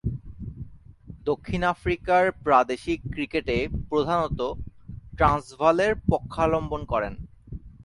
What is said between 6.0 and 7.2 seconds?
পক্ষাবলম্বন করেন।